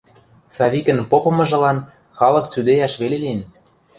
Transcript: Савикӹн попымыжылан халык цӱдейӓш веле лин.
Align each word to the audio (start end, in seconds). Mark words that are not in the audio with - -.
Савикӹн 0.55 0.99
попымыжылан 1.11 1.77
халык 2.17 2.45
цӱдейӓш 2.51 2.93
веле 3.01 3.17
лин. 3.23 3.39